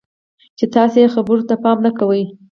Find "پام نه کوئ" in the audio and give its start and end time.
1.63-2.23